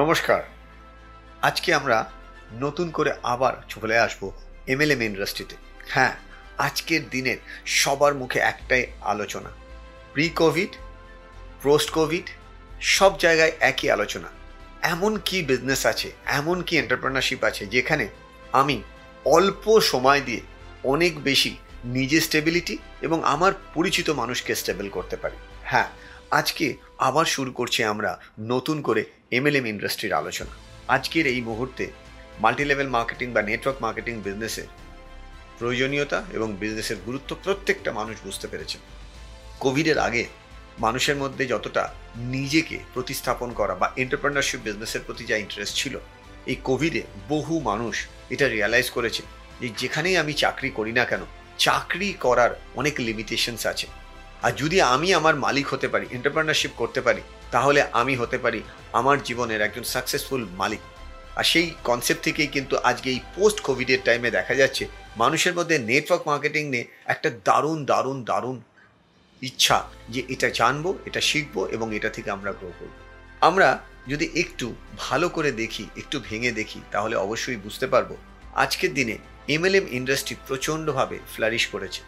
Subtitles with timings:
[0.00, 0.42] নমস্কার।
[1.42, 1.98] আজকে আমরা
[2.64, 4.22] নতুন করে আবার চলে আসব
[4.72, 5.56] এমএলএম ইন্ডাস্ট্রিতে
[5.88, 6.14] হ্যাঁ
[6.58, 7.38] আজকের দিনের
[7.80, 9.50] সবার মুখে একটাই আলোচনা।
[10.12, 10.72] প্রি কোভিড
[11.62, 12.26] পোস্ট কোভিড
[12.96, 14.28] সব জায়গায় একই আলোচনা।
[14.82, 18.08] এমন কি বিজনেস আছে, এমন কি এন্টারপ্রেনারশিপ আছে, যেখানে
[18.52, 18.76] আমি
[19.24, 20.42] অল্প সময় দিয়ে
[20.84, 21.52] অনেক বেশি
[21.84, 25.88] নিজে স্টেবিলিটি এবং আমার পরিচিত মানুষকে স্টেবল করতে পারি। হ্যাঁ
[26.38, 26.66] আজকে
[26.98, 28.10] আবার শুরু করছি আমরা
[28.40, 29.02] নতুন করে
[29.36, 30.52] এমএলএম ইন্ডাস্ট্রির আলোচনা।
[30.88, 31.84] আজকের এই মুহূর্তে
[32.42, 34.68] মাল্টি লেভেল মার্কেটিং বা নেটওয়ার্ক মার্কেটিং বিজনেসের
[35.58, 38.76] প্রয়োজনীয়তা এবং বিজনেসের গুরুত্ব প্রত্যেকটা মানুষ বুঝতে পেরেছে।
[39.60, 40.24] কোভিডের আগে
[40.78, 41.82] মানুষের মধ্যে যতটা
[42.16, 45.94] নিজেকে প্রতিস্থাপন করা বা এন্টারপ্রেনারশিপ বিজনেসের প্রতি যা ইন্টারেস্ট ছিল,
[46.46, 47.94] এই কোভিডে বহু মানুষ
[48.30, 49.22] এটা রিয়ালাইজ করেছে
[49.60, 51.22] যে যেখানেই আমি চাকরি করি না কেন,
[51.58, 53.86] চাকরি করার অনেক লিমিটেশনস আছে।
[54.46, 57.22] আর যদি আমি আমার মালিক হতে পারি এন্টারপ্রেনারশিপ করতে পারি,
[57.54, 58.60] তাহলে আমি হতে পারি
[59.00, 60.82] আমার জীবনের একজন সাকসেসফুল মালিক।
[61.38, 64.84] আর সেই কনসেপ্ট থেকেই কিন্তু আজকে এই পোস্ট কোভিডের টাইমে দেখা যাচ্ছে,
[65.22, 68.56] মানুষের মধ্যে নেটওয়ার্ক মার্কেটিং নিয়ে একটা দারুণ দারুণ দারুণ
[69.42, 69.78] ইচ্ছা
[70.12, 72.94] যে এটা জানব, এটা শিখব এবং এটা থেকে আমরা গ্রো করব।
[73.48, 73.68] আমরা
[74.08, 74.66] যদি একটু
[75.04, 78.10] ভালো করে দেখি, একটু ভেঙে দেখি, তাহলে অবশ্যই বুঝতে পারব,
[78.62, 79.14] আজকের দিনে
[79.54, 82.00] এমএলএম ইন্ডাস্ট্রি প্রচণ্ডভাবে ফ্লারিশ করেছে।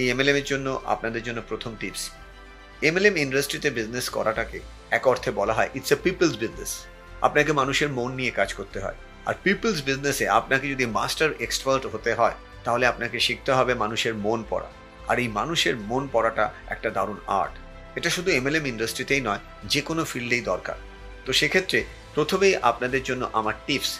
[0.00, 2.02] এই এমএলএম এর জন্য আপনাদের জন্য প্রথম টিপস।
[2.88, 4.58] এমএলএম ইন্ডাস্ট্রিতে বিজনেস করাটাকে
[4.96, 6.72] এক অর্থে বলা হয় ইটস এ পিপলস বিজনেস
[7.26, 12.10] আপনাকে মানুষের মন নিয়ে কাজ করতে হয়। আর পিপলস বিজনেসে আপনাকে যদি মাস্টার এক্সপার্ট হতে
[12.20, 14.68] হয়, তাহলে আপনাকে শিখতে হবে মানুষের মন পড়া।
[15.10, 17.54] আর এই মানুষের মন পড়াটা একটা দারুণ আর্ট
[17.98, 20.76] এটা শুধু এমএলএম ইন্ডাস্ট্রিতেই নয় যে কোনো ফিল্ডেই দরকার।
[21.26, 21.78] তো সেক্ষেত্রে
[22.14, 23.92] প্রথমেই আপনাদের জন্য আমার টিপস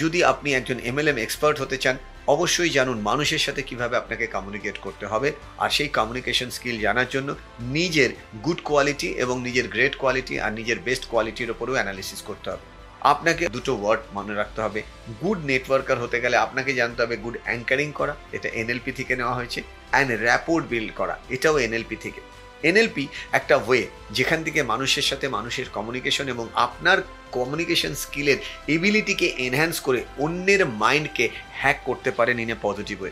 [0.00, 1.96] যদি আপনি একজন এমএলএম এক্সপার্ট হতে চান
[2.34, 5.28] অবশ্যই জানুন মানুষের সাথে কীভাবে আপনাকে কমিউনিকেট করতে হবে
[5.62, 7.28] আর সেই কমিউনিকেশন স্কিল জানার জন্য
[7.76, 8.10] নিজের
[8.44, 12.64] গুড কোয়ালিটি এবং নিজের গ্রেট কোয়ালিটি আর নিজের বেস্ট কোয়ালিটির ওপরেও অ্যানালিসিস করতে হবে।
[13.12, 14.80] আপনাকে দুটো ওয়ার্ড মনে রাখতে হবে।
[15.22, 19.60] গুড নেটওয়ার্কার হতে গেলে আপনাকে জানতে হবে গুড অ্যাঙ্কারিং করা, এটা এনএলপি থেকে নেওয়া হয়েছে
[19.92, 22.20] অ্যান্ড র্যাপোর্ট বিল্ড করা, এটাও এনএলপি থেকে।
[22.62, 26.98] এনএলপি একটা ওয়ে যেখান থেকে মানুষের সাথে মানুষের কমিউনিকেশন এবং আপনার
[27.32, 28.36] কমিউনিকেশন স্কিলের
[28.68, 33.10] এবিলিটিকে এনহ্যান্স করে অন্যের মাইন্ডকে হ্যাক করতে পারেন ইন এ পজিটিভ ওয়ে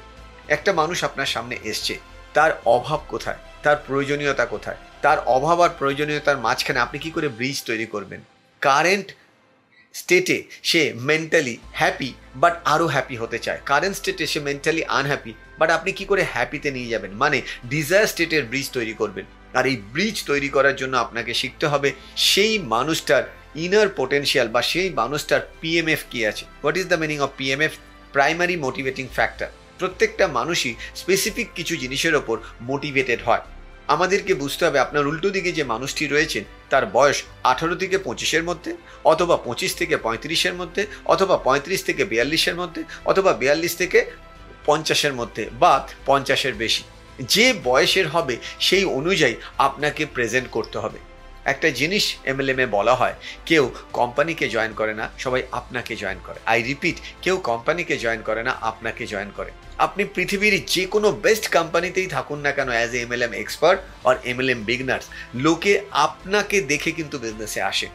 [0.48, 1.98] একটা মানুষ আপনার সামনে এসছে,
[2.34, 3.36] তার অভাব কোথায়?
[3.62, 4.76] তার প্রয়োজনীয়তা কোথায়?
[5.02, 8.20] তার অভাব আর প্রয়োজনীয়তার মাঝখানে আপনি কি করে ব্রিজ তৈরি করবেন?
[8.60, 9.12] কারেন্ট
[10.00, 10.38] স্টেটে
[10.70, 12.10] সে মেন্টালি হ্যাপি
[12.42, 16.68] বাট আরও হ্যাপি হতে চায়। কারেন্ট স্টেটে সে মেন্টালি আনহ্যাপি বাট আপনি কি করে হ্যাপিতে
[16.76, 17.12] নিয়ে যাবেন?
[17.22, 17.38] মানে
[17.72, 19.26] ডিজায়ার স্টেটের ব্রিজ তৈরি করবেন।
[19.58, 21.88] আর এই ব্রিজ তৈরি করার জন্য আপনাকে শিখতে হবে,
[22.30, 23.24] সেই মানুষটার
[23.64, 26.44] ইনার পোটেন্সিয়াল বা সেই মানুষটার পিএমএফ কি আছে?
[26.62, 27.72] What is the meaning of PMF
[28.14, 32.36] primary motivating factor প্রত্যেকটা মানুষই স্পেসিফিক কিছু জিনিসের ওপর
[32.70, 33.44] মোটিভেটেড হয়।
[33.94, 36.42] আমাদেরকে বুঝতে হবে, আপনার উল্টো দিকে যে মানুষটি রয়েছেন
[36.74, 38.72] তার বয়স আঠারো থেকে পঁচিশের মধ্যে
[39.04, 43.98] অথবা পঁচিশ থেকে পঁয়ত্রিশের মধ্যে অথবা পঁয়ত্রিশ থেকে বিয়াল্লিশের মধ্যে অথবা বিয়াল্লিশ থেকে
[44.66, 45.72] পঞ্চাশের মধ্যে বা
[46.06, 46.82] পঞ্চাশের বেশি।
[47.28, 50.98] যে বয়সের হবে সেই অনুযায়ী আপনাকে প্রেজেন্ট করতে হবে।
[51.52, 53.16] একটা জিনিস এমএলএমে বলা হয়,
[53.48, 53.64] কেউ
[53.98, 58.52] কোম্পানিকে জয়েন করে না, সবাই আপনাকে জয়েন করে। আই রিপিট কেউ কোম্পানিকে জয়েন করে না,
[58.70, 59.50] আপনাকে জয়েন করে।
[59.86, 63.78] আপনি পৃথিবীর যে কোনো বেস্ট কোম্পানিতেই থাকুন না কেন as a M L M expert
[64.08, 65.06] R MLM beginners
[65.44, 65.72] লোকে
[66.06, 67.86] আপনাকে দেখে কিন্তু বিজনেসে আসে।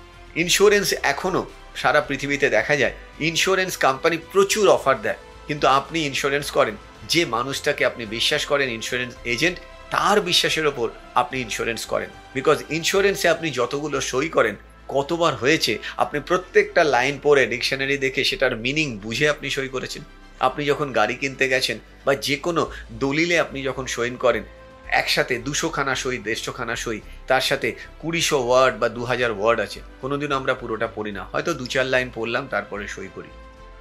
[0.44, 1.42] ইন্স্যুরেন্স এখনও
[1.82, 2.94] সারা পৃথিবীতে দেখা যায়
[3.30, 6.76] ইন্স্যুরেন্স কোম্পানি প্রচুর অফার দেয়, কিন্তু আপনি ইন্স্যুরেন্স করেন।
[7.14, 9.58] যে মানুষটাকে আপনি বিশ্বাস করেন ইন্স্যুরেন্স এজেন্ট
[9.94, 10.88] তার বিশ্বাসের ওপর
[11.22, 14.56] আপনি ইন্স্যুরেন্স করেন। বিকজ ইন্স্যুরেন্সে আপনি যতগুলো সই করেন,
[14.88, 20.04] কতবার হয়েছে, আপনি প্রত্যেকটা লাইন পড়ে ডিকশনারি দেখে সেটার মিনিং বুঝে আপনি সই করেছেন।
[20.40, 24.44] আপনি যখন গাড়ি কিনতে গেছেন বা যে কোনো দলিলে আপনি যখন সইন করেন,
[24.88, 29.60] একসাথে দুশো খানা সই দেড়শো খানা সই, তার সাথে কুড়িশো ওয়ার্ড বা দু হাজার ওয়ার্ড
[29.60, 33.28] আছে। কোনোদিন আমরা পুরোটা পড়ি না। হয়তো দু চার লাইন পড়লাম, তারপরে সই করি।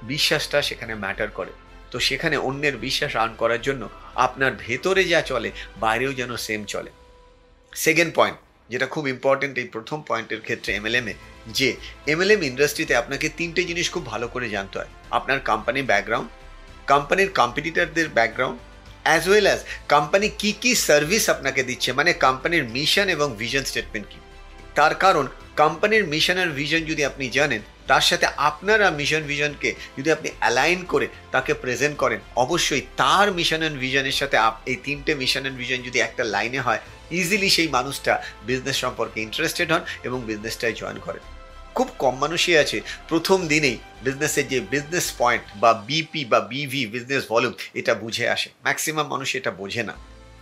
[0.03, 1.51] বিশ্বাসটা সেখানে ম্যাটার করে।
[1.91, 6.91] তো সেখানে অন্যের বিশ্বাস আর্ন করার জন্য আপনার ভেতরে যা চলে, বাইরেও যেন সেম চলে।
[7.73, 8.37] সেকেন্ড পয়েন্ট
[8.69, 11.13] যেটা খুব ইম্পর্টেন্ট এই প্রথম পয়েন্টের ক্ষেত্রে এমএলএমে
[11.57, 11.69] যে
[12.07, 16.29] এমএলএম ইন্ডাস্ট্রিতে আপনাকে তিনটে জিনিস খুব ভালো করে জানতে হয়। আপনার কোম্পানির ব্যাকগ্রাউন্ড
[16.87, 18.57] কোম্পানির কম্পিটিটারদের background
[19.03, 19.61] as well as
[19.93, 24.19] company কী কী সার্ভিস আপনাকে দিচ্ছে মানে কোম্পানির মিশন এবং ভিজন স্টেটমেন্ট কী।
[24.79, 25.25] তার কারণ
[25.61, 30.79] কোম্পানির মিশন আর ভিশন যদি আপনি জানেন, তার সাথে আপনারা মিশন ভিশনকে যদি আপনি অ্যালাইন
[30.91, 34.37] করে তাকে প্রেজেন্ট করেন, অবশ্যই তার মিশন অ্যান্ড ভিশনের সাথে
[34.71, 36.81] এই তিনটে মিশন অ্যান্ড ভিশন যদি একটা লাইনে হয়
[37.19, 38.13] ইজিলি সেই মানুষটা
[38.49, 41.23] বিজনেস সম্পর্কে ইন্টারেস্টেড হন এবং বিজনেসটায় জয়েন করেন।
[41.77, 42.77] খুব কম মানুষই আছে,
[43.09, 48.49] প্রথম দিনেই বিজনেসের যে বিজনেস পয়েন্ট বা বিপি বা বিভি বিজনেস ভলিউম এটা বুঝে আসে।
[48.65, 49.95] ম্যাক্সিমাম মানুষ এটা বোঝে না।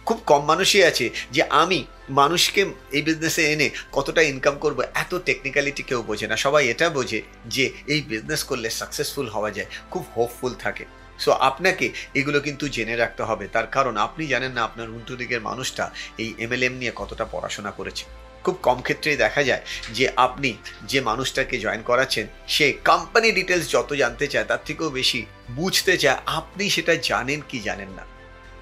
[0.07, 2.61] খুব কম মানুষই আছে যে আমি মানুষকে
[2.97, 7.19] এই বিজনেসে এনে কতটা ইনকাম করব, এত টেকনিক্যালিটি কেউ বোঝে না। সবাই এটা বোঝে
[7.55, 10.85] যে এই বিজনেস করলে সাকসেসফুল হওয়া যায়, খুব হোপফুল থাকে।
[11.19, 11.85] সো আপনাকে
[12.19, 15.83] এগুলো কিন্তু জেনে রাখতে হবে। তার কারণ আপনি জানেন না আপনার উল্টো দিকের মানুষটা
[16.17, 18.03] এই এমএলএম নিয়ে কতটা পড়াশোনা করেছে।
[18.43, 19.63] খুব কম ক্ষেত্রেই দেখা যায়
[19.93, 20.49] যে আপনি
[20.91, 25.19] যে মানুষটাকে জয়েন করাচ্ছেন, সে কোম্পানি ডিটেলস যত জানতে চায়, তার থেকেও বেশি
[25.49, 28.03] বুঝতে চায়। আপনি সেটা জানেন কি জানেন না।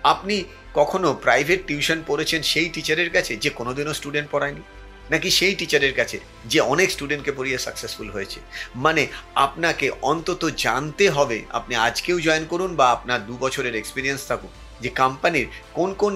[0.05, 0.35] আপনি
[0.73, 4.63] কখনো প্রাইভেট টিউশন পড়েছেন সেই টিচারের কাছে যে কোনোদিনও স্টুডেন্ট পড়ায়নি?
[5.09, 8.39] নাকি সেই টিচারের কাছে যে অনেক স্টুডেন্টকে পড়িয়ে সাকসেসফুল হয়েছে?
[8.75, 9.03] মানে
[9.35, 14.89] আপনাকে অন্তত জানতে হবে, আপনি আজকেও জয়েন করুন বা আপনার দু বছরের এক্সপিরিয়েন্স থাকুন যে
[15.01, 16.13] কোম্পানির কোন কোন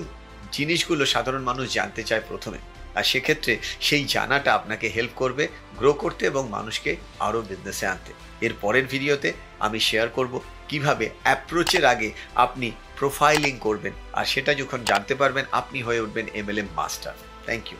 [0.51, 2.59] জিনিসগুলো সাধারণ মানুষ জানতে চায় প্রথমে।
[2.99, 3.53] আর সেক্ষেত্রে
[3.87, 5.43] সেই জানাটা আপনাকে হেল্প করবে
[5.79, 6.91] গ্রো করতে এবং মানুষকে
[7.27, 8.11] আরও বিজনেসে আনতে।
[8.45, 9.29] এর পরের ভিডিওতে
[9.65, 10.33] আমি শেয়ার করব
[10.69, 12.09] কীভাবে অ্যাপ্রোচের আগে
[12.45, 12.67] আপনি
[12.99, 17.13] প্রোফাইলিং করবেন আর সেটা যখন জানতে পারবেন, আপনি হয়ে উঠবেন M L MLM master
[17.45, 17.79] thank you